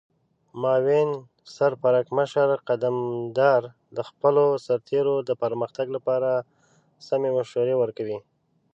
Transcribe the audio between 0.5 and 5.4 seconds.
معاون سرپرکمشر قدمدار د خپلو سرتیرو د